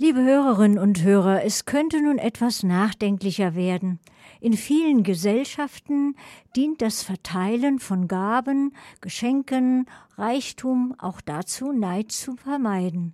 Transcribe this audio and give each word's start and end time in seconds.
Liebe 0.00 0.22
Hörerinnen 0.22 0.78
und 0.78 1.02
Hörer, 1.02 1.44
es 1.44 1.66
könnte 1.66 2.00
nun 2.00 2.16
etwas 2.16 2.62
nachdenklicher 2.62 3.54
werden. 3.54 4.00
In 4.40 4.54
vielen 4.54 5.02
Gesellschaften 5.02 6.16
dient 6.56 6.80
das 6.80 7.02
Verteilen 7.02 7.78
von 7.78 8.08
Gaben, 8.08 8.72
Geschenken, 9.02 9.84
Reichtum 10.16 10.94
auch 10.96 11.20
dazu, 11.20 11.72
Neid 11.72 12.12
zu 12.12 12.36
vermeiden. 12.36 13.12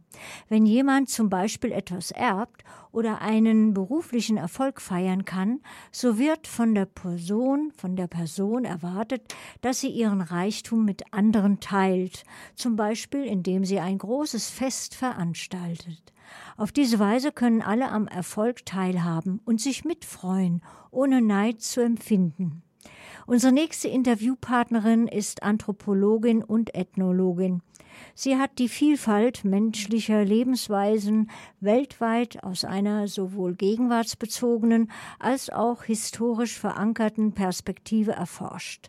Wenn 0.49 0.64
jemand 0.64 1.11
zum 1.11 1.29
Beispiel 1.29 1.72
etwas 1.72 2.12
erbt 2.12 2.62
oder 2.93 3.21
einen 3.21 3.75
beruflichen 3.75 4.37
Erfolg 4.37 4.80
feiern 4.80 5.25
kann, 5.25 5.59
so 5.91 6.18
wird 6.18 6.46
von 6.46 6.77
der 6.77 6.87
Person, 6.87 7.73
von 7.77 7.96
der 7.96 8.07
Person 8.07 8.64
erwartet, 8.64 9.34
dass 9.61 9.80
sie 9.80 9.91
ihren 9.91 10.21
Reichtum 10.21 10.84
mit 10.84 11.12
anderen 11.12 11.59
teilt, 11.59 12.23
zum 12.55 12.77
Beispiel 12.77 13.25
indem 13.25 13.64
sie 13.64 13.80
ein 13.80 13.98
großes 13.98 14.50
Fest 14.50 14.95
veranstaltet. 14.95 16.12
Auf 16.56 16.72
diese 16.72 16.98
Weise 16.98 17.32
können 17.32 17.62
alle 17.62 17.90
am 17.90 18.09
Erfolg 18.09 18.64
teilhaben 18.66 19.41
und 19.45 19.60
sich 19.60 19.84
mitfreuen, 19.84 20.62
ohne 20.91 21.20
Neid 21.20 21.62
zu 21.62 21.80
empfinden. 21.80 22.62
Unsere 23.27 23.52
nächste 23.52 23.88
Interviewpartnerin 23.88 25.09
ist 25.09 25.42
Anthropologin 25.42 26.45
und 26.45 26.74
Ethnologin. 26.74 27.60
Sie 28.15 28.37
hat 28.37 28.59
die 28.59 28.68
Vielfalt 28.68 29.45
menschlicher 29.45 30.24
Lebensweisen 30.24 31.30
weltweit 31.60 32.43
aus 32.45 32.65
einer 32.65 33.09
sowohl 33.09 33.54
gegenwartsbezogenen 33.54 34.90
als 35.18 35.51
auch 35.51 35.82
historisch 35.82 36.59
verankerten 36.59 37.32
Perspektive 37.32 38.12
erforscht. 38.12 38.88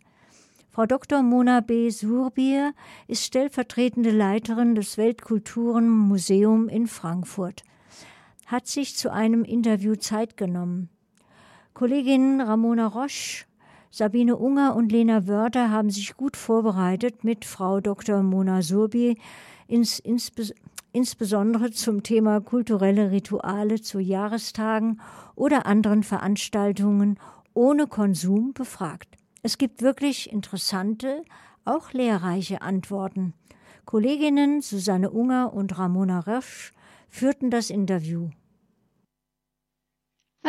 Frau 0.77 0.85
Dr. 0.85 1.23
Mona 1.23 1.61
B. 1.61 1.89
Surbier 1.89 2.71
ist 3.07 3.23
stellvertretende 3.23 4.11
Leiterin 4.11 4.75
des 4.75 4.95
Weltkulturenmuseum 4.99 6.69
in 6.69 6.85
Frankfurt, 6.85 7.63
hat 8.45 8.67
sich 8.67 8.95
zu 8.95 9.11
einem 9.11 9.43
Interview 9.43 9.95
Zeit 9.95 10.37
genommen. 10.37 10.89
Kolleginnen 11.73 12.41
Ramona 12.41 12.85
Roche, 12.85 13.45
Sabine 13.89 14.35
Unger 14.35 14.75
und 14.75 14.91
Lena 14.91 15.25
Wörter 15.25 15.71
haben 15.71 15.89
sich 15.89 16.15
gut 16.15 16.37
vorbereitet 16.37 17.23
mit 17.23 17.43
Frau 17.43 17.81
Dr. 17.81 18.21
Mona 18.21 18.61
Surbier, 18.61 19.15
ins, 19.67 19.97
insbes 19.97 20.53
insbesondere 20.93 21.71
zum 21.71 22.03
Thema 22.03 22.39
kulturelle 22.39 23.09
Rituale 23.09 23.81
zu 23.81 23.97
Jahrestagen 23.97 25.01
oder 25.33 25.65
anderen 25.65 26.03
Veranstaltungen 26.03 27.17
ohne 27.55 27.87
Konsum 27.87 28.53
befragt. 28.53 29.16
Es 29.43 29.57
gibt 29.57 29.81
wirklich 29.81 30.31
interessante, 30.31 31.23
auch 31.65 31.93
lehrreiche 31.93 32.61
Antworten. 32.61 33.33
Kolleginnen 33.85 34.61
Susanne 34.61 35.11
Unger 35.11 35.53
und 35.53 35.77
Ramona 35.77 36.19
Rösch 36.19 36.73
führten 37.09 37.49
das 37.49 37.69
Interview. 37.69 38.29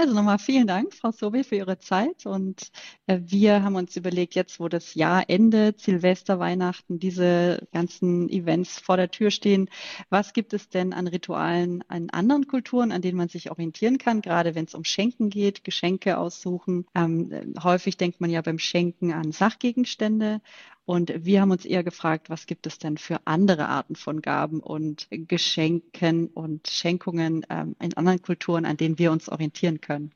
Also 0.01 0.15
nochmal 0.15 0.39
vielen 0.39 0.69
Dank, 0.69 0.95
Frau 0.95 1.11
Sobe, 1.11 1.43
für 1.43 1.57
Ihre 1.57 1.81
Zeit. 1.81 2.25
Und 2.25 2.71
äh, 3.09 3.19
wir 3.21 3.65
haben 3.65 3.75
uns 3.75 3.97
überlegt, 3.97 4.37
jetzt 4.37 4.61
wo 4.61 4.69
das 4.69 4.95
Jahr 4.95 5.29
endet, 5.29 5.81
Silvester, 5.81 6.39
Weihnachten, 6.39 7.01
diese 7.01 7.67
ganzen 7.73 8.29
Events 8.29 8.79
vor 8.79 8.97
der 8.97 9.11
Tür 9.11 9.33
stehen, 9.33 9.69
was 10.09 10.35
gibt 10.35 10.53
es 10.53 10.69
denn 10.69 10.93
an 10.93 11.09
Ritualen 11.09 11.83
in 11.93 12.11
anderen 12.11 12.47
Kulturen, 12.47 12.93
an 12.93 13.03
denen 13.03 13.19
man 13.19 13.29
sich 13.29 13.51
orientieren 13.51 13.99
kann, 13.99 14.23
gerade 14.23 14.55
wenn 14.55 14.67
es 14.67 14.75
um 14.77 14.85
Schenken 14.85 15.31
geht, 15.31 15.65
Geschenke 15.65 16.17
aussuchen. 16.19 16.87
Ähm, 16.95 17.55
häufig 17.61 17.97
denkt 17.97 18.21
man 18.21 18.31
ja 18.31 18.41
beim 18.41 18.61
Schenken 18.61 19.13
an 19.13 19.33
Sachgegenstände. 19.33 20.41
Und 20.89 21.13
wir 21.27 21.43
haben 21.43 21.51
uns 21.51 21.67
eher 21.67 21.85
gefragt, 21.85 22.31
was 22.31 22.47
gibt 22.47 22.67
es 22.67 22.79
denn 22.79 22.97
für 22.97 23.21
andere 23.27 23.69
Arten 23.69 23.95
von 23.95 24.23
Gaben 24.23 24.61
und 24.61 25.07
Geschenken 25.11 26.29
und 26.29 26.67
Schenkungen 26.67 27.45
ähm, 27.51 27.77
in 27.79 27.95
anderen 27.99 28.23
Kulturen, 28.23 28.65
an 28.65 28.79
denen 28.79 28.99
wir 28.99 29.13
uns 29.13 29.29
orientieren 29.29 29.83
können? 29.83 30.13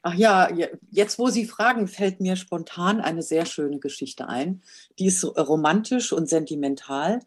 Ach 0.00 0.14
ja, 0.14 0.48
jetzt 0.90 1.18
wo 1.18 1.28
Sie 1.28 1.44
fragen, 1.44 1.86
fällt 1.86 2.18
mir 2.18 2.36
spontan 2.36 3.02
eine 3.02 3.22
sehr 3.22 3.44
schöne 3.44 3.78
Geschichte 3.78 4.26
ein. 4.26 4.62
Die 4.98 5.08
ist 5.08 5.22
romantisch 5.22 6.14
und 6.14 6.30
sentimental. 6.30 7.20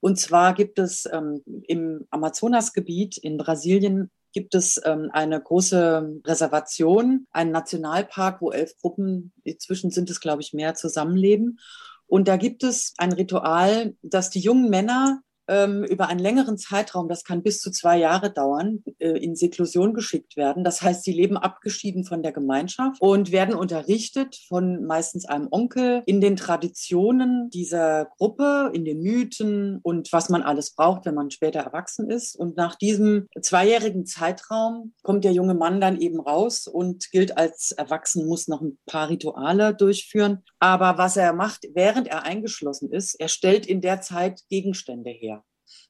Und 0.00 0.18
zwar 0.18 0.54
gibt 0.54 0.78
es 0.78 1.06
ähm, 1.12 1.42
im 1.66 2.06
Amazonasgebiet 2.08 3.18
in 3.18 3.36
Brasilien 3.36 4.10
gibt 4.36 4.54
es 4.54 4.78
ähm, 4.84 5.08
eine 5.14 5.40
große 5.40 6.20
Reservation, 6.26 7.26
einen 7.30 7.52
Nationalpark, 7.52 8.42
wo 8.42 8.50
elf 8.50 8.76
Gruppen, 8.76 9.32
inzwischen 9.44 9.90
sind 9.90 10.10
es, 10.10 10.20
glaube 10.20 10.42
ich, 10.42 10.52
mehr, 10.52 10.74
zusammenleben. 10.74 11.58
Und 12.06 12.28
da 12.28 12.36
gibt 12.36 12.62
es 12.62 12.92
ein 12.98 13.12
Ritual, 13.12 13.94
dass 14.02 14.28
die 14.28 14.40
jungen 14.40 14.68
Männer 14.68 15.22
ähm, 15.48 15.84
über 15.84 16.08
einen 16.08 16.20
längeren 16.20 16.58
Zeitraum, 16.58 17.08
das 17.08 17.24
kann 17.24 17.42
bis 17.42 17.60
zu 17.60 17.70
zwei 17.70 17.98
Jahre 17.98 18.30
dauern, 18.30 18.82
äh, 18.98 19.10
in 19.10 19.36
Seklusion 19.36 19.94
geschickt 19.94 20.36
werden. 20.36 20.64
Das 20.64 20.82
heißt, 20.82 21.04
sie 21.04 21.12
leben 21.12 21.36
abgeschieden 21.36 22.04
von 22.04 22.22
der 22.22 22.32
Gemeinschaft 22.32 23.00
und 23.00 23.32
werden 23.32 23.54
unterrichtet 23.54 24.36
von 24.48 24.84
meistens 24.84 25.26
einem 25.26 25.48
Onkel 25.50 26.02
in 26.06 26.20
den 26.20 26.36
Traditionen 26.36 27.50
dieser 27.50 28.06
Gruppe, 28.18 28.70
in 28.72 28.84
den 28.84 29.00
Mythen 29.00 29.80
und 29.82 30.12
was 30.12 30.28
man 30.28 30.42
alles 30.42 30.74
braucht, 30.74 31.06
wenn 31.06 31.14
man 31.14 31.30
später 31.30 31.60
erwachsen 31.60 32.10
ist. 32.10 32.36
Und 32.36 32.56
nach 32.56 32.74
diesem 32.74 33.28
zweijährigen 33.40 34.06
Zeitraum 34.06 34.94
kommt 35.02 35.24
der 35.24 35.32
junge 35.32 35.54
Mann 35.54 35.80
dann 35.80 36.00
eben 36.00 36.20
raus 36.20 36.66
und 36.66 37.10
gilt 37.10 37.36
als 37.36 37.72
erwachsen, 37.72 38.26
muss 38.26 38.48
noch 38.48 38.60
ein 38.60 38.78
paar 38.86 39.08
Rituale 39.08 39.74
durchführen. 39.74 40.42
Aber 40.58 40.98
was 40.98 41.16
er 41.16 41.32
macht, 41.32 41.66
während 41.74 42.08
er 42.08 42.24
eingeschlossen 42.24 42.90
ist, 42.90 43.14
er 43.14 43.28
stellt 43.28 43.66
in 43.66 43.80
der 43.80 44.00
Zeit 44.00 44.42
Gegenstände 44.48 45.10
her. 45.10 45.35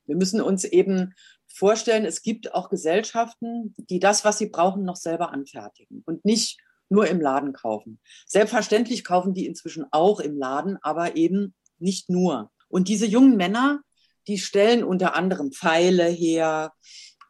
Wir 0.07 0.17
müssen 0.17 0.41
uns 0.41 0.65
eben 0.65 1.15
vorstellen, 1.47 2.05
es 2.05 2.23
gibt 2.23 2.55
auch 2.55 2.69
Gesellschaften, 2.69 3.75
die 3.77 4.01
das, 4.01 4.25
was 4.25 4.39
sie 4.39 4.49
brauchen, 4.49 4.85
noch 4.85 4.97
selber 4.97 5.33
anfertigen 5.33 6.03
und 6.07 6.25
nicht 6.25 6.59
nur 6.89 7.09
im 7.09 7.21
Laden 7.21 7.53
kaufen. 7.53 8.01
Selbstverständlich 8.27 9.05
kaufen 9.05 9.35
die 9.35 9.47
inzwischen 9.47 9.87
auch 9.91 10.21
im 10.21 10.37
Laden, 10.37 10.79
aber 10.83 11.17
eben 11.17 11.55
nicht 11.79 12.09
nur. 12.11 12.51
Und 12.69 12.89
diese 12.89 13.07
jungen 13.07 13.37
Männer, 13.37 13.81
die 14.29 14.39
stellen 14.39 14.85
unter 14.85 15.15
anderem 15.15 15.53
Pfeile 15.53 16.07
her 16.07 16.73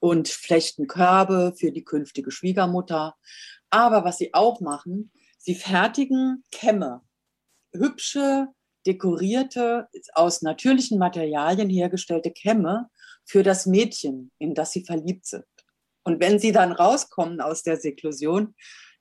und 0.00 0.28
flechten 0.28 0.86
Körbe 0.86 1.54
für 1.56 1.72
die 1.72 1.84
künftige 1.84 2.30
Schwiegermutter. 2.30 3.14
Aber 3.70 4.04
was 4.04 4.18
sie 4.18 4.34
auch 4.34 4.60
machen, 4.60 5.10
sie 5.38 5.54
fertigen 5.54 6.44
Kämme, 6.50 7.02
hübsche 7.72 8.48
dekorierte, 8.86 9.88
aus 10.14 10.42
natürlichen 10.42 10.98
Materialien 10.98 11.68
hergestellte 11.68 12.30
Kämme 12.30 12.88
für 13.24 13.42
das 13.42 13.66
Mädchen, 13.66 14.30
in 14.38 14.54
das 14.54 14.72
sie 14.72 14.84
verliebt 14.84 15.26
sind. 15.26 15.44
Und 16.04 16.20
wenn 16.20 16.38
sie 16.38 16.52
dann 16.52 16.72
rauskommen 16.72 17.40
aus 17.40 17.62
der 17.62 17.76
Seklusion, 17.78 18.54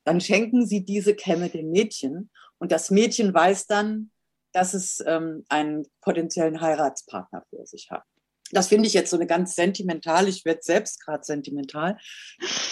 dann 0.04 0.22
schenken 0.22 0.66
sie 0.66 0.84
diese 0.84 1.16
Kämme 1.16 1.50
dem 1.50 1.72
Mädchen 1.72 2.32
und 2.58 2.72
das 2.72 2.90
Mädchen 2.90 3.34
weiß 3.34 3.68
dann, 3.68 4.12
dass 4.54 4.74
es 4.74 5.04
ähm, 5.06 5.46
einen 5.50 5.86
potenziellen 6.02 6.62
Heiratspartner 6.62 7.44
für 7.50 7.66
sich 7.66 7.92
hat. 7.92 8.04
Das 8.52 8.70
finde 8.70 8.88
ich 8.88 8.94
jetzt 8.94 9.10
so 9.10 9.18
eine 9.18 9.28
ganz 9.28 9.56
sentimental, 9.56 10.28
ich 10.28 10.46
werde 10.46 10.62
selbst 10.64 11.04
gerade 11.04 11.24
sentimental, 11.24 11.98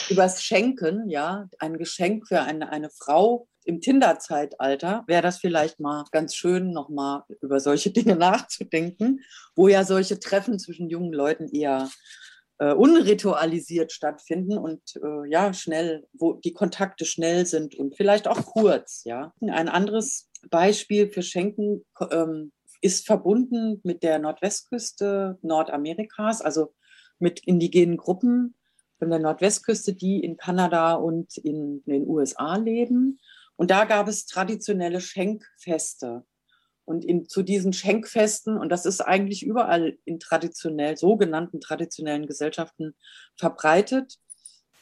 übers 0.10 0.44
Schenken, 0.44 1.10
ja, 1.10 1.50
ein 1.60 1.78
Geschenk 1.78 2.28
für 2.28 2.42
eine, 2.42 2.72
eine 2.72 2.90
Frau, 2.90 3.48
im 3.66 3.82
Tinder-Zeitalter 3.82 5.04
wäre 5.08 5.22
das 5.22 5.38
vielleicht 5.38 5.80
mal 5.80 6.06
ganz 6.12 6.36
schön, 6.36 6.72
nochmal 6.72 7.24
über 7.42 7.60
solche 7.60 7.92
Dinge 7.92 8.16
nachzudenken, 8.16 9.22
wo 9.56 9.68
ja 9.68 9.84
solche 9.84 10.20
Treffen 10.20 10.60
zwischen 10.60 10.90
jungen 10.90 11.14
Leuten 11.14 11.48
eher 11.48 11.90
äh, 12.60 12.74
unritualisiert 12.74 13.92
stattfinden 13.92 14.58
und 14.58 14.82
äh, 15.04 15.30
ja, 15.30 15.54
schnell, 15.54 16.08
wo 16.14 16.34
die 16.34 16.54
Kontakte 16.54 17.06
schnell 17.06 17.46
sind 17.46 17.76
und 17.76 17.96
vielleicht 17.96 18.28
auch 18.28 18.46
kurz, 18.46 19.04
ja. 19.06 19.34
Ein 19.42 19.70
anderes 19.70 20.30
Beispiel 20.50 21.10
für 21.10 21.24
Schenken 21.24 21.84
ähm, 22.12 22.52
ist 22.82 23.06
verbunden 23.06 23.80
mit 23.84 24.04
der 24.04 24.20
Nordwestküste 24.20 25.40
Nordamerikas, 25.42 26.42
also 26.42 26.74
mit 27.18 27.40
indigenen 27.46 27.98
Gruppen 27.98 28.56
von 29.00 29.10
der 29.10 29.20
Nordwestküste, 29.20 29.94
die 29.94 30.20
in 30.20 30.38
Kanada 30.38 30.94
und 30.94 31.38
in 31.38 31.84
den 31.86 32.08
USA 32.08 32.58
leben 32.58 33.20
und 33.56 33.72
da 33.72 33.86
gab 33.86 34.08
es 34.08 34.26
traditionelle 34.26 35.02
Schenkfeste. 35.02 36.26
Und 36.86 37.06
in, 37.06 37.30
zu 37.30 37.44
diesen 37.44 37.72
Schenkfesten, 37.72 38.58
und 38.58 38.70
das 38.70 38.86
ist 38.86 39.00
eigentlich 39.00 39.46
überall 39.46 39.98
in 40.04 40.20
traditionell, 40.20 40.98
sogenannten 40.98 41.62
traditionellen 41.62 42.28
Gesellschaften 42.28 42.96
verbreitet, 43.38 44.20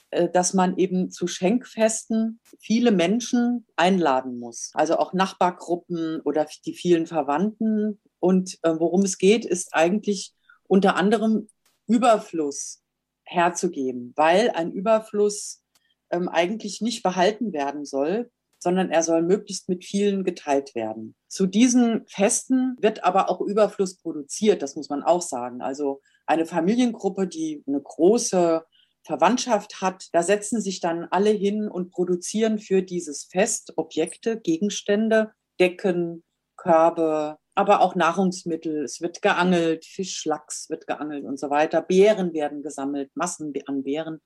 äh, 0.09 0.29
dass 0.29 0.53
man 0.53 0.77
eben 0.77 1.11
zu 1.11 1.27
Schenkfesten 1.27 2.39
viele 2.59 2.91
Menschen 2.91 3.67
einladen 3.75 4.39
muss. 4.39 4.71
Also 4.73 4.97
auch 4.97 5.13
Nachbargruppen 5.13 6.21
oder 6.21 6.47
die 6.65 6.73
vielen 6.73 7.05
Verwandten. 7.05 7.99
Und 8.19 8.57
äh, 8.63 8.73
worum 8.77 9.03
es 9.03 9.17
geht, 9.17 9.45
ist 9.45 9.73
eigentlich 9.73 10.33
unter 10.63 10.95
anderem 10.95 11.49
Überfluss 11.87 12.81
herzugeben, 13.23 14.13
weil 14.15 14.49
ein 14.49 14.71
Überfluss 14.71 15.63
ähm, 16.09 16.29
eigentlich 16.29 16.81
nicht 16.81 17.03
behalten 17.03 17.53
werden 17.53 17.85
soll, 17.85 18.31
sondern 18.61 18.91
er 18.91 19.01
soll 19.01 19.23
möglichst 19.23 19.69
mit 19.69 19.83
vielen 19.83 20.23
geteilt 20.23 20.75
werden. 20.75 21.15
Zu 21.27 21.47
diesen 21.47 22.05
Festen 22.07 22.77
wird 22.79 23.03
aber 23.03 23.29
auch 23.29 23.41
Überfluss 23.41 23.97
produziert, 23.97 24.61
das 24.61 24.75
muss 24.75 24.89
man 24.89 25.01
auch 25.01 25.23
sagen. 25.23 25.61
Also 25.61 26.01
eine 26.27 26.45
Familiengruppe, 26.45 27.27
die 27.27 27.63
eine 27.67 27.81
große 27.81 28.63
Verwandtschaft 29.03 29.81
hat, 29.81 30.09
da 30.13 30.21
setzen 30.21 30.61
sich 30.61 30.79
dann 30.79 31.07
alle 31.09 31.31
hin 31.31 31.67
und 31.67 31.91
produzieren 31.91 32.59
für 32.59 32.83
dieses 32.83 33.23
Fest 33.23 33.73
Objekte, 33.77 34.39
Gegenstände, 34.39 35.31
Decken, 35.59 36.23
Körbe, 36.55 37.39
aber 37.55 37.81
auch 37.81 37.95
Nahrungsmittel. 37.95 38.83
Es 38.83 39.01
wird 39.01 39.23
geangelt, 39.23 39.85
Fisch, 39.85 40.23
Lachs 40.25 40.69
wird 40.69 40.85
geangelt 40.85 41.25
und 41.25 41.39
so 41.39 41.49
weiter. 41.49 41.81
Beeren 41.81 42.33
werden 42.33 42.61
gesammelt, 42.61 43.09
Massen 43.15 43.53
an 43.65 43.81
Beeren. 43.81 44.21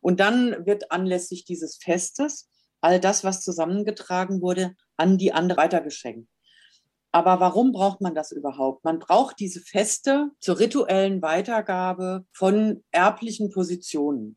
Und 0.00 0.20
dann 0.20 0.66
wird 0.66 0.92
anlässlich 0.92 1.46
dieses 1.46 1.78
Festes 1.78 2.50
all 2.80 3.00
das, 3.00 3.24
was 3.24 3.42
zusammengetragen 3.42 4.40
wurde, 4.40 4.74
an 4.96 5.18
die 5.18 5.32
andere 5.32 5.58
weitergeschenkt. 5.58 6.28
Aber 7.10 7.40
warum 7.40 7.72
braucht 7.72 8.00
man 8.00 8.14
das 8.14 8.32
überhaupt? 8.32 8.84
Man 8.84 8.98
braucht 8.98 9.40
diese 9.40 9.60
Feste 9.60 10.30
zur 10.40 10.58
rituellen 10.58 11.22
Weitergabe 11.22 12.26
von 12.32 12.84
erblichen 12.90 13.50
Positionen. 13.50 14.36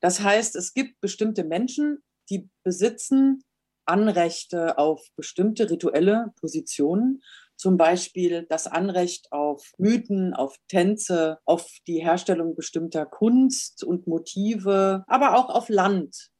Das 0.00 0.20
heißt, 0.20 0.56
es 0.56 0.74
gibt 0.74 1.00
bestimmte 1.00 1.44
Menschen, 1.44 2.02
die 2.28 2.48
besitzen 2.64 3.42
Anrechte 3.86 4.78
auf 4.78 5.06
bestimmte 5.16 5.70
rituelle 5.70 6.32
Positionen, 6.40 7.22
zum 7.56 7.76
Beispiel 7.76 8.46
das 8.48 8.66
Anrecht 8.66 9.32
auf 9.32 9.72
Mythen, 9.78 10.34
auf 10.34 10.56
Tänze, 10.68 11.38
auf 11.44 11.68
die 11.86 12.00
Herstellung 12.00 12.54
bestimmter 12.54 13.06
Kunst 13.06 13.82
und 13.82 14.06
Motive, 14.06 15.04
aber 15.08 15.36
auch 15.36 15.48
auf 15.48 15.68
Land. 15.68 16.30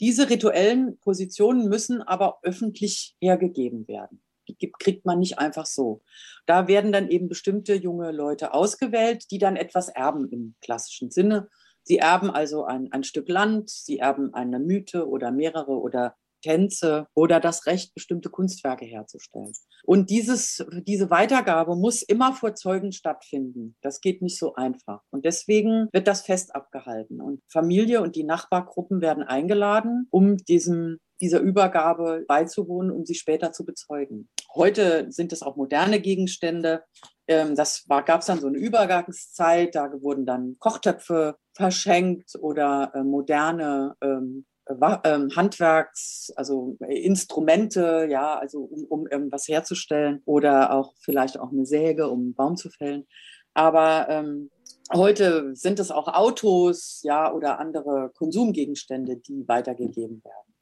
Diese 0.00 0.30
rituellen 0.30 0.98
Positionen 0.98 1.68
müssen 1.68 2.02
aber 2.02 2.38
öffentlich 2.42 3.16
hergegeben 3.20 3.88
werden. 3.88 4.22
Die 4.48 4.56
kriegt 4.56 5.04
man 5.04 5.18
nicht 5.18 5.38
einfach 5.38 5.66
so. 5.66 6.02
Da 6.46 6.68
werden 6.68 6.92
dann 6.92 7.08
eben 7.08 7.28
bestimmte 7.28 7.74
junge 7.74 8.12
Leute 8.12 8.54
ausgewählt, 8.54 9.30
die 9.30 9.38
dann 9.38 9.56
etwas 9.56 9.88
erben 9.88 10.28
im 10.30 10.54
klassischen 10.60 11.10
Sinne. 11.10 11.48
Sie 11.82 11.98
erben 11.98 12.30
also 12.30 12.64
ein, 12.64 12.92
ein 12.92 13.04
Stück 13.04 13.28
Land, 13.28 13.70
sie 13.70 13.98
erben 13.98 14.32
eine 14.34 14.58
Mythe 14.58 15.08
oder 15.08 15.32
mehrere 15.32 15.72
oder 15.72 16.16
Tänze 16.42 17.06
oder 17.14 17.40
das 17.40 17.66
Recht, 17.66 17.94
bestimmte 17.94 18.30
Kunstwerke 18.30 18.84
herzustellen. 18.84 19.52
Und 19.84 20.10
dieses, 20.10 20.64
diese 20.86 21.10
Weitergabe 21.10 21.76
muss 21.76 22.02
immer 22.02 22.32
vor 22.32 22.54
Zeugen 22.54 22.92
stattfinden. 22.92 23.76
Das 23.82 24.00
geht 24.00 24.22
nicht 24.22 24.38
so 24.38 24.54
einfach. 24.54 25.02
Und 25.10 25.24
deswegen 25.24 25.88
wird 25.92 26.06
das 26.06 26.22
Fest 26.22 26.54
abgehalten. 26.54 27.20
Und 27.20 27.40
Familie 27.50 28.02
und 28.02 28.16
die 28.16 28.24
Nachbargruppen 28.24 29.00
werden 29.00 29.22
eingeladen, 29.22 30.06
um 30.10 30.36
diesem 30.36 30.98
dieser 31.20 31.40
Übergabe 31.40 32.24
beizuwohnen, 32.26 32.90
um 32.90 33.04
sie 33.04 33.14
später 33.14 33.52
zu 33.52 33.64
bezeugen. 33.64 34.28
Heute 34.54 35.10
sind 35.10 35.32
es 35.32 35.42
auch 35.42 35.56
moderne 35.56 36.00
Gegenstände. 36.00 36.84
Ähm, 37.26 37.54
das 37.54 37.86
gab 37.88 38.20
es 38.20 38.26
dann 38.26 38.40
so 38.40 38.46
eine 38.46 38.58
Übergangszeit, 38.58 39.74
da 39.74 39.90
wurden 40.00 40.26
dann 40.26 40.56
Kochtöpfe 40.58 41.36
verschenkt 41.54 42.36
oder 42.40 42.92
äh, 42.94 43.02
moderne 43.02 43.96
ähm, 44.00 44.46
Handwerks, 44.80 46.32
also 46.36 46.76
Instrumente, 46.88 48.06
ja, 48.10 48.38
also 48.38 48.60
um, 48.60 48.84
um 48.84 49.06
irgendwas 49.06 49.48
herzustellen 49.48 50.22
oder 50.24 50.72
auch 50.72 50.94
vielleicht 51.00 51.38
auch 51.38 51.52
eine 51.52 51.66
Säge, 51.66 52.08
um 52.08 52.20
einen 52.20 52.34
Baum 52.34 52.56
zu 52.56 52.70
fällen. 52.70 53.06
Aber 53.54 54.06
ähm, 54.08 54.50
heute 54.92 55.54
sind 55.54 55.80
es 55.80 55.90
auch 55.90 56.08
Autos, 56.08 57.00
ja, 57.02 57.32
oder 57.32 57.58
andere 57.58 58.12
Konsumgegenstände, 58.14 59.16
die 59.16 59.46
weitergegeben 59.48 60.22
werden. 60.24 60.54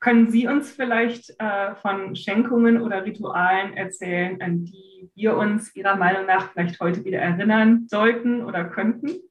Können 0.00 0.30
Sie 0.30 0.46
uns 0.46 0.70
vielleicht 0.70 1.34
äh, 1.38 1.74
von 1.76 2.14
Schenkungen 2.14 2.80
oder 2.80 3.04
Ritualen 3.04 3.76
erzählen, 3.76 4.40
an 4.40 4.64
die 4.64 5.10
wir 5.14 5.36
uns 5.36 5.74
Ihrer 5.74 5.96
Meinung 5.96 6.26
nach 6.26 6.52
vielleicht 6.52 6.78
heute 6.80 7.04
wieder 7.04 7.18
erinnern 7.18 7.86
sollten 7.88 8.44
oder 8.44 8.64
könnten? 8.64 9.27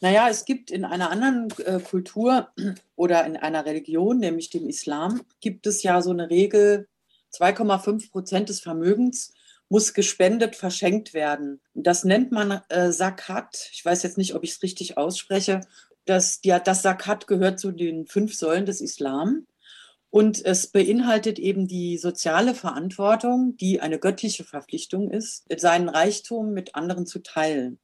Naja, 0.00 0.28
es 0.28 0.44
gibt 0.44 0.70
in 0.70 0.84
einer 0.84 1.10
anderen 1.10 1.48
äh, 1.64 1.80
Kultur 1.80 2.48
oder 2.96 3.26
in 3.26 3.36
einer 3.36 3.64
Religion, 3.64 4.18
nämlich 4.18 4.50
dem 4.50 4.68
Islam, 4.68 5.22
gibt 5.40 5.66
es 5.66 5.82
ja 5.82 6.00
so 6.02 6.10
eine 6.10 6.30
Regel, 6.30 6.88
2,5 7.32 8.10
Prozent 8.10 8.48
des 8.48 8.60
Vermögens 8.60 9.34
muss 9.68 9.92
gespendet, 9.92 10.56
verschenkt 10.56 11.12
werden. 11.12 11.60
Das 11.74 12.04
nennt 12.04 12.32
man 12.32 12.62
äh, 12.68 12.90
Zakat. 12.90 13.68
Ich 13.72 13.84
weiß 13.84 14.02
jetzt 14.02 14.18
nicht, 14.18 14.34
ob 14.34 14.42
ich 14.42 14.52
es 14.52 14.62
richtig 14.62 14.96
ausspreche. 14.96 15.60
Das, 16.06 16.40
ja, 16.42 16.58
das 16.58 16.82
Zakat 16.82 17.26
gehört 17.26 17.60
zu 17.60 17.70
den 17.70 18.06
fünf 18.06 18.34
Säulen 18.34 18.64
des 18.64 18.80
Islam. 18.80 19.46
Und 20.10 20.42
es 20.42 20.68
beinhaltet 20.68 21.38
eben 21.38 21.68
die 21.68 21.98
soziale 21.98 22.54
Verantwortung, 22.54 23.58
die 23.58 23.80
eine 23.80 23.98
göttliche 23.98 24.42
Verpflichtung 24.42 25.10
ist, 25.10 25.44
seinen 25.60 25.90
Reichtum 25.90 26.54
mit 26.54 26.74
anderen 26.74 27.04
zu 27.04 27.18
teilen. 27.18 27.78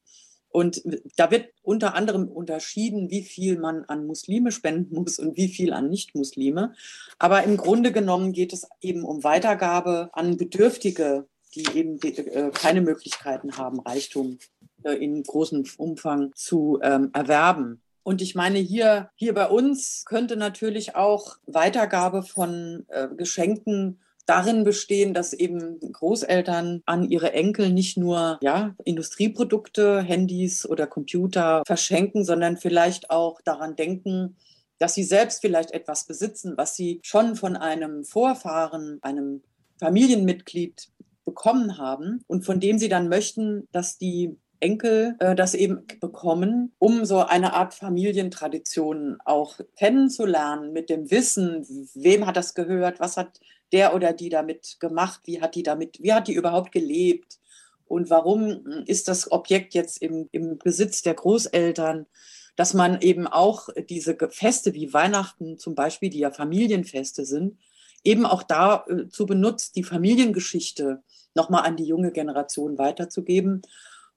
Und 0.55 0.85
da 1.17 1.33
wird 1.33 1.49
unter 1.65 1.97
anderem 1.97 2.29
unterschieden, 2.29 3.11
wie 3.11 3.25
viel 3.25 3.59
man 3.59 3.85
an 3.87 4.06
Muslime 4.06 4.53
spenden 4.53 4.95
muss 4.95 5.19
und 5.19 5.37
wie 5.37 5.49
viel 5.49 5.73
an 5.73 5.91
Nicht-Muslime. 5.91 6.75
Aber 7.19 7.43
im 7.43 7.56
Grunde 7.56 7.91
genommen 7.91 8.31
geht 8.33 8.53
es 8.53 8.69
eben 8.81 9.03
um 9.03 9.25
Weitergabe 9.25 10.11
an 10.12 10.37
Bedürftige, 10.37 11.27
die 11.56 11.67
eben 11.77 12.01
äh, 12.01 12.53
keine 12.55 12.83
Möglichkeiten 12.83 13.56
haben, 13.56 13.81
Reichtum 13.81 14.39
äh, 14.85 14.93
in 14.93 15.25
großem 15.25 15.65
Umfang 15.77 16.31
zu 16.37 16.79
ähm, 16.85 17.11
erwerben. 17.12 17.83
Und 18.05 18.23
ich 18.23 18.37
meine, 18.37 18.61
hier, 18.61 19.11
hier 19.17 19.35
bei 19.35 19.49
uns 19.49 20.05
könnte 20.05 20.37
natürlich 20.37 20.95
auch 20.95 21.37
Weitergabe 21.47 22.23
von 22.23 22.87
äh, 22.91 23.09
Geschenken 23.09 23.99
darin 24.26 24.65
bestehen, 24.65 25.15
dass 25.15 25.32
eben 25.32 25.79
Großeltern 25.81 26.82
an 26.87 27.05
ihre 27.05 27.32
Enkel 27.32 27.71
nicht 27.71 27.97
nur 27.97 28.38
ja, 28.43 28.75
Industrieprodukte, 28.85 30.00
Handys 30.00 30.67
oder 30.67 30.87
Computer 30.87 31.62
verschenken, 31.67 32.25
sondern 32.25 32.56
vielleicht 32.56 33.11
auch 33.11 33.41
daran 33.43 33.76
denken, 33.76 34.37
dass 34.79 34.94
sie 34.94 35.05
selbst 35.05 35.41
vielleicht 35.41 35.73
etwas 35.73 36.06
besitzen, 36.06 36.55
was 36.56 36.75
sie 36.75 37.00
schon 37.03 37.37
von 37.37 37.56
einem 37.56 38.05
Vorfahren, 38.05 38.99
einem 39.03 39.43
Familienmitglied 39.79 40.88
bekommen 41.25 41.79
haben 41.79 42.23
und 42.27 42.44
von 42.44 42.61
dem 42.61 42.79
sie 42.79 42.88
dann 42.88 43.09
möchten, 43.09 43.69
dass 43.73 43.99
die 43.99 44.37
Enkel 44.61 45.17
äh, 45.19 45.35
das 45.35 45.55
eben 45.55 45.87
bekommen, 46.00 46.73
um 46.79 47.05
so 47.05 47.20
eine 47.20 47.55
Art 47.55 47.75
Familientradition 47.75 49.19
auch 49.25 49.59
kennenzulernen 49.77 50.73
mit 50.73 50.91
dem 50.91 51.11
Wissen, 51.11 51.67
wem 51.94 52.27
hat 52.27 52.37
das 52.37 52.55
gehört, 52.55 53.00
was 53.00 53.17
hat 53.17 53.41
der 53.72 53.94
oder 53.94 54.12
die 54.12 54.28
damit 54.28 54.76
gemacht, 54.81 55.22
wie 55.25 55.40
hat 55.40 55.55
die 55.55 55.62
damit, 55.62 55.99
wie 56.00 56.12
hat 56.12 56.28
die 56.28 56.34
überhaupt 56.34 56.72
gelebt 56.72 57.38
und 57.87 58.11
warum 58.11 58.84
ist 58.87 59.08
das 59.08 59.31
Objekt 59.31 59.75
jetzt 59.75 60.00
im, 60.00 60.28
im 60.32 60.58
Besitz 60.58 61.02
der 61.02 61.14
Großeltern, 61.14 62.06
dass 62.56 62.75
man 62.75 63.00
eben 63.00 63.26
auch 63.26 63.69
diese 63.89 64.17
Feste 64.31 64.74
wie 64.74 64.93
Weihnachten 64.93 65.58
zum 65.58 65.74
Beispiel, 65.74 66.10
die 66.10 66.20
ja 66.20 66.31
Familienfeste 66.31 67.24
sind, 67.24 67.58
eben 68.05 68.27
auch 68.27 68.43
dazu 68.43 69.24
äh, 69.24 69.27
benutzt, 69.27 69.77
die 69.77 69.82
Familiengeschichte 69.82 71.03
nochmal 71.34 71.65
an 71.65 71.77
die 71.77 71.84
junge 71.84 72.12
Generation 72.12 72.79
weiterzugeben 72.79 73.62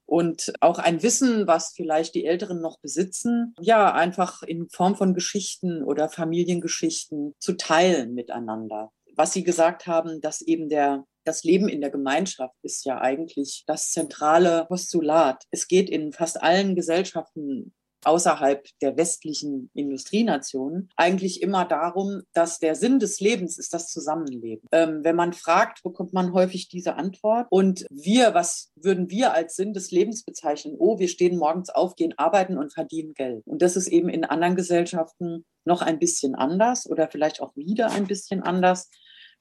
und 0.06 0.54
auch 0.62 0.80
ein 0.80 1.04
Wissen, 1.04 1.48
was 1.48 1.74
vielleicht 1.76 2.16
die 2.16 2.26
Älteren 2.26 2.62
noch 2.62 2.80
besitzen, 2.80 3.56
ja, 3.60 3.92
einfach 3.94 4.44
in 4.44 4.70
Form 4.70 4.96
von 4.96 5.14
Geschichten 5.14 5.84
oder 5.84 6.10
Familiengeschichten 6.10 7.36
zu 7.40 7.54
teilen 7.54 8.14
miteinander. 8.14 8.92
Was 9.18 9.34
Sie 9.34 9.44
gesagt 9.44 9.88
haben, 9.88 10.22
dass 10.22 10.42
eben 10.42 10.70
der 10.70 11.04
das 11.26 11.44
Leben 11.44 11.68
in 11.68 11.82
der 11.82 11.90
Gemeinschaft 11.90 12.56
ist 12.62 12.86
ja 12.86 13.02
eigentlich 13.02 13.66
das 13.68 13.92
zentrale 13.92 14.66
Postulat. 14.70 15.44
Es 15.52 15.68
geht 15.68 15.90
in 15.90 16.14
fast 16.14 16.42
allen 16.42 16.74
Gesellschaften 16.74 17.74
außerhalb 18.06 18.66
der 18.82 18.96
westlichen 18.96 19.70
Industrienationen 19.74 20.90
eigentlich 20.96 21.42
immer 21.42 21.66
darum, 21.66 22.22
dass 22.32 22.60
der 22.60 22.76
Sinn 22.76 23.00
des 23.00 23.20
Lebens 23.20 23.58
ist 23.58 23.74
das 23.74 23.92
Zusammenleben. 23.92 24.68
Ähm, 24.72 25.04
wenn 25.04 25.16
man 25.16 25.34
fragt, 25.34 25.84
bekommt 25.84 26.14
man 26.14 26.32
häufig 26.32 26.70
diese 26.70 26.96
Antwort. 26.96 27.48
Und 27.50 27.86
wir, 27.90 28.34
was 28.34 28.72
würden 28.76 29.10
wir 29.10 29.34
als 29.34 29.56
Sinn 29.56 29.74
des 29.74 29.92
Lebens 29.92 30.24
bezeichnen? 30.24 30.76
Oh, 30.78 31.00
wir 31.00 31.10
stehen 31.10 31.38
morgens 31.38 31.70
auf, 31.70 31.96
gehen 31.96 32.14
arbeiten 32.18 32.58
und 32.58 32.72
verdienen 32.72 33.14
Geld. 33.14 33.44
Und 33.46 33.62
das 33.62 33.76
ist 33.76 33.88
eben 33.88 34.10
in 34.10 34.24
anderen 34.24 34.56
Gesellschaften 34.56 35.46
noch 35.66 35.82
ein 35.82 36.00
bisschen 36.00 36.36
anders 36.36 36.90
oder 36.90 37.10
vielleicht 37.10 37.42
auch 37.42 37.54
wieder 37.56 37.92
ein 37.92 38.08
bisschen 38.08 38.42
anders 38.42 38.90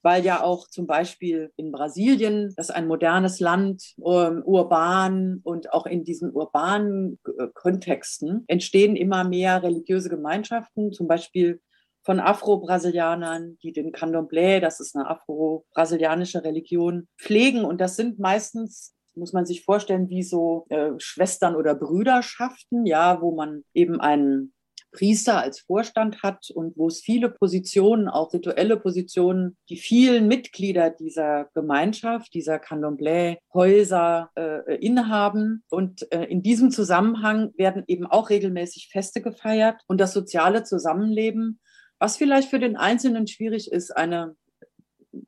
weil 0.02 0.24
ja 0.24 0.42
auch 0.42 0.68
zum 0.68 0.86
Beispiel 0.86 1.52
in 1.56 1.72
Brasilien, 1.72 2.52
das 2.56 2.68
ist 2.68 2.74
ein 2.74 2.86
modernes 2.86 3.40
Land, 3.40 3.94
um, 3.98 4.42
urban 4.44 5.40
und 5.42 5.72
auch 5.72 5.86
in 5.86 6.04
diesen 6.04 6.32
urbanen 6.32 7.18
äh, 7.26 7.48
Kontexten 7.54 8.44
entstehen 8.46 8.96
immer 8.96 9.24
mehr 9.24 9.62
religiöse 9.62 10.08
Gemeinschaften, 10.08 10.92
zum 10.92 11.08
Beispiel 11.08 11.60
von 12.02 12.20
Afro-Brasilianern, 12.20 13.58
die 13.62 13.72
den 13.72 13.90
Candomblé, 13.90 14.60
das 14.60 14.78
ist 14.78 14.94
eine 14.94 15.10
afro-brasilianische 15.10 16.44
Religion, 16.44 17.08
pflegen. 17.18 17.64
Und 17.64 17.80
das 17.80 17.96
sind 17.96 18.20
meistens 18.20 18.96
muss 19.16 19.32
man 19.32 19.46
sich 19.46 19.64
vorstellen, 19.64 20.08
wie 20.08 20.22
so 20.22 20.66
äh, 20.68 20.90
Schwestern 20.98 21.56
oder 21.56 21.74
Brüderschaften, 21.74 22.86
ja, 22.86 23.20
wo 23.20 23.34
man 23.34 23.64
eben 23.74 24.00
einen 24.00 24.52
Priester 24.96 25.42
als 25.42 25.60
Vorstand 25.60 26.22
hat 26.22 26.50
und 26.50 26.76
wo 26.76 26.86
es 26.88 27.00
viele 27.00 27.28
Positionen, 27.28 28.08
auch 28.08 28.32
rituelle 28.32 28.78
Positionen, 28.78 29.58
die 29.68 29.76
vielen 29.76 30.26
Mitglieder 30.26 30.88
dieser 30.88 31.50
Gemeinschaft, 31.52 32.32
dieser 32.32 32.58
Candomblé-Häuser 32.58 34.30
äh, 34.36 34.74
innehaben. 34.76 35.62
Und 35.68 36.10
äh, 36.12 36.24
in 36.24 36.42
diesem 36.42 36.70
Zusammenhang 36.70 37.52
werden 37.58 37.84
eben 37.88 38.06
auch 38.06 38.30
regelmäßig 38.30 38.88
Feste 38.90 39.20
gefeiert 39.20 39.82
und 39.86 40.00
das 40.00 40.14
soziale 40.14 40.64
Zusammenleben, 40.64 41.60
was 41.98 42.16
vielleicht 42.16 42.48
für 42.48 42.58
den 42.58 42.76
Einzelnen 42.76 43.26
schwierig 43.26 43.70
ist, 43.70 43.94
eine 43.94 44.34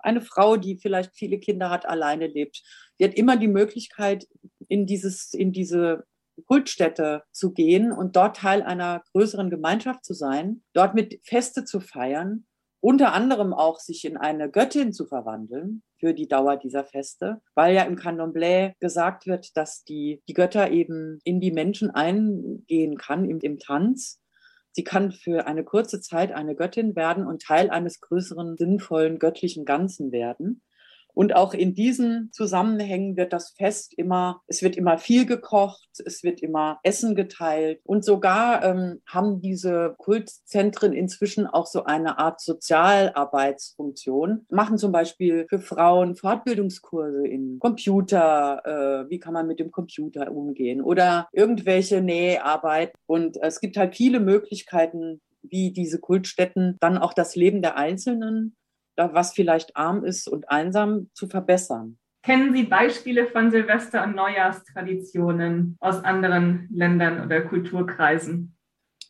eine 0.01 0.21
Frau, 0.21 0.59
die 0.59 0.77
vielleicht 0.77 1.17
viele 1.17 1.39
Kinder 1.39 1.71
hat, 1.71 1.87
alleine 1.87 2.27
lebt, 2.27 2.63
die 3.01 3.05
hat 3.05 3.15
immer 3.15 3.39
die 3.39 3.49
Möglichkeit, 3.49 4.27
in 4.69 4.85
dieses, 4.85 5.33
in 5.33 5.51
diese 5.51 6.05
Kultstätte 6.42 7.23
zu 7.33 7.52
gehen 7.52 7.92
und 7.92 8.16
dort 8.16 8.37
Teil 8.37 8.62
einer 8.62 9.02
größeren 9.12 9.50
Gemeinschaft 9.50 10.04
zu 10.04 10.14
sein, 10.14 10.62
dort 10.73 10.95
mit 10.95 11.21
Feste 11.25 11.64
zu 11.64 11.80
feiern, 11.80 12.47
unter 12.80 13.12
anderem 13.12 13.52
auch 13.52 13.80
sich 13.80 14.04
in 14.04 14.16
eine 14.16 14.50
Göttin 14.50 14.92
zu 14.92 15.07
verwandeln 15.07 15.83
für 15.99 16.14
die 16.14 16.28
Dauer 16.28 16.57
dieser 16.57 16.85
Feste, 16.85 17.40
weil 17.54 17.75
ja 17.75 17.83
im 17.83 17.97
Candomblé 17.97 18.75
gesagt 18.78 19.26
wird, 19.26 19.57
dass 19.57 19.83
die, 19.83 20.23
die 20.28 20.35
Götter 20.35 20.71
eben 20.71 21.18
in 21.25 21.40
die 21.40 21.50
Menschen 21.50 21.90
eingehen 21.90 22.97
kann 22.97 23.28
im, 23.28 23.40
im 23.40 23.59
Tanz. 23.59 24.21
Sie 24.71 24.85
kann 24.85 25.11
für 25.11 25.47
eine 25.47 25.64
kurze 25.64 26.00
Zeit 26.00 26.30
eine 26.30 26.54
Göttin 26.54 26.95
werden 26.95 27.26
und 27.26 27.42
Teil 27.42 27.68
eines 27.71 28.00
größeren, 28.00 28.57
sinnvollen, 28.57 29.18
göttlichen 29.18 29.64
Ganzen 29.64 30.12
werden. 30.12 30.62
Und 31.19 31.35
auch 31.35 31.53
in 31.53 31.75
diesen 31.75 32.31
Zusammenhängen 32.31 33.17
wird 33.17 33.33
das 33.33 33.51
Fest 33.51 33.93
immer, 33.99 34.41
es 34.47 34.63
wird 34.63 34.77
immer 34.77 34.99
viel 34.99 35.27
gekocht, 35.27 35.89
es 36.07 36.23
wird 36.23 36.41
immer 36.41 36.79
Essen 36.85 37.17
geteilt. 37.17 37.81
Und 37.83 38.05
sogar 38.05 38.63
ähm, 38.63 39.03
haben 39.05 39.41
diese 39.41 39.97
Kultzentren 39.99 40.93
inzwischen 40.93 41.49
auch 41.49 41.67
so 41.67 41.83
eine 41.83 42.21
Art 42.21 42.41
Sozialarbeitsfunktion, 42.41 44.47
machen 44.49 44.79
zum 44.79 44.93
Beispiel 44.93 45.47
für 45.49 45.59
Frauen 45.59 46.15
Fortbildungskurse 46.15 47.27
in 47.27 47.59
Computer, 47.59 49.05
äh, 49.05 49.11
wie 49.11 49.19
kann 49.19 49.35
man 49.35 49.49
mit 49.49 49.59
dem 49.59 49.73
Computer 49.73 50.31
umgehen 50.31 50.81
oder 50.81 51.27
irgendwelche 51.33 52.01
Näharbeit. 52.01 52.93
Und 53.07 53.39
es 53.43 53.59
gibt 53.59 53.77
halt 53.77 53.97
viele 53.97 54.21
Möglichkeiten, 54.21 55.21
wie 55.43 55.73
diese 55.73 55.99
Kultstätten 55.99 56.77
dann 56.79 56.97
auch 56.97 57.13
das 57.13 57.35
Leben 57.35 57.61
der 57.61 57.77
Einzelnen 57.77 58.55
was 58.99 59.33
vielleicht 59.33 59.76
arm 59.76 60.05
ist 60.05 60.28
und 60.28 60.50
einsam, 60.50 61.11
zu 61.14 61.26
verbessern. 61.26 61.99
Kennen 62.23 62.52
Sie 62.52 62.64
Beispiele 62.64 63.26
von 63.26 63.50
Silvester- 63.50 64.05
und 64.05 64.14
Neujahrstraditionen 64.14 65.76
aus 65.81 66.05
anderen 66.05 66.69
Ländern 66.71 67.25
oder 67.25 67.40
Kulturkreisen? 67.43 68.57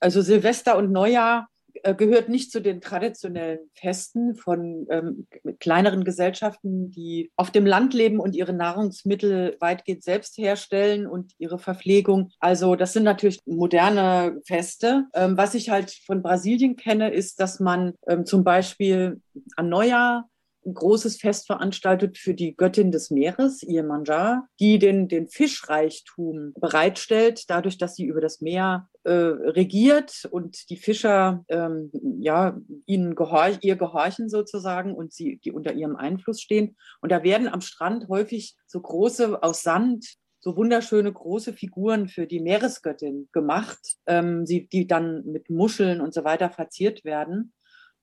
Also 0.00 0.20
Silvester 0.20 0.76
und 0.76 0.92
Neujahr 0.92 1.48
gehört 1.96 2.28
nicht 2.28 2.50
zu 2.50 2.60
den 2.60 2.80
traditionellen 2.80 3.60
Festen 3.74 4.34
von 4.34 4.86
ähm, 4.90 5.26
kleineren 5.60 6.04
Gesellschaften, 6.04 6.90
die 6.90 7.30
auf 7.36 7.50
dem 7.50 7.66
Land 7.66 7.94
leben 7.94 8.20
und 8.20 8.34
ihre 8.34 8.52
Nahrungsmittel 8.52 9.56
weitgehend 9.60 10.02
selbst 10.04 10.38
herstellen 10.38 11.06
und 11.06 11.32
ihre 11.38 11.58
Verpflegung. 11.58 12.30
Also 12.40 12.76
das 12.76 12.92
sind 12.92 13.04
natürlich 13.04 13.40
moderne 13.46 14.40
Feste. 14.46 15.06
Ähm, 15.14 15.36
was 15.36 15.54
ich 15.54 15.70
halt 15.70 15.90
von 16.06 16.22
Brasilien 16.22 16.76
kenne, 16.76 17.10
ist, 17.12 17.40
dass 17.40 17.60
man 17.60 17.94
ähm, 18.08 18.26
zum 18.26 18.44
Beispiel 18.44 19.20
an 19.56 19.68
Neujahr 19.68 20.28
ein 20.68 20.74
großes 20.74 21.16
Fest 21.16 21.46
veranstaltet 21.46 22.18
für 22.18 22.34
die 22.34 22.56
Göttin 22.56 22.92
des 22.92 23.10
Meeres, 23.10 23.62
Iemanjá, 23.62 24.42
die 24.60 24.78
den, 24.78 25.08
den 25.08 25.28
Fischreichtum 25.28 26.52
bereitstellt, 26.60 27.44
dadurch, 27.48 27.78
dass 27.78 27.96
sie 27.96 28.04
über 28.04 28.20
das 28.20 28.40
Meer 28.40 28.88
äh, 29.08 29.50
regiert 29.50 30.28
und 30.30 30.68
die 30.70 30.76
Fischer 30.76 31.44
ähm, 31.48 31.90
ja, 32.20 32.58
ihnen 32.86 33.14
gehorch, 33.14 33.58
ihr 33.62 33.76
gehorchen 33.76 34.28
sozusagen 34.28 34.94
und 34.94 35.12
sie, 35.12 35.38
die 35.38 35.50
unter 35.50 35.72
ihrem 35.72 35.96
Einfluss 35.96 36.40
stehen. 36.40 36.76
Und 37.00 37.10
da 37.10 37.22
werden 37.22 37.48
am 37.48 37.62
Strand 37.62 38.08
häufig 38.08 38.56
so 38.66 38.80
große 38.80 39.42
aus 39.42 39.62
Sand 39.62 40.18
so 40.40 40.56
wunderschöne 40.56 41.12
große 41.12 41.52
Figuren 41.52 42.08
für 42.08 42.26
die 42.26 42.40
Meeresgöttin 42.40 43.28
gemacht, 43.32 43.80
ähm, 44.06 44.46
sie, 44.46 44.68
die 44.68 44.86
dann 44.86 45.24
mit 45.24 45.50
Muscheln 45.50 46.00
und 46.00 46.14
so 46.14 46.24
weiter 46.24 46.50
verziert 46.50 47.04
werden. 47.04 47.52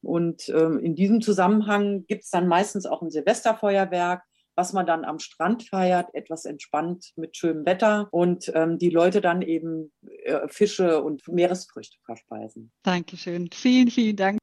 Und 0.02 0.50
ähm, 0.50 0.80
in 0.80 0.96
diesem 0.96 1.22
Zusammenhang 1.22 2.06
gibt 2.08 2.24
es 2.24 2.30
dann 2.30 2.48
meistens 2.48 2.86
auch 2.86 3.02
ein 3.02 3.10
Silvesterfeuerwerk, 3.10 4.24
was 4.56 4.74
man 4.74 4.86
dann 4.86 5.06
am 5.06 5.20
Strand 5.20 5.64
feiert, 5.64 6.14
etwas 6.14 6.46
entspannt 6.46 7.12
mit 7.16 7.38
schönem 7.38 7.66
Wetter 7.66 8.08
und 8.12 8.52
ähm, 8.56 8.78
die 8.78 8.90
Leute 8.90 9.22
dann 9.22 9.42
eben 9.42 9.92
äh, 10.24 10.48
Fische 10.48 11.04
und 11.04 11.28
Meeresfrüchte 11.28 11.98
verspeisen. 12.06 12.72
Dankeschön. 12.84 13.50
Vielen, 13.52 13.90
vielen 13.90 14.16
Dank. 14.16 14.40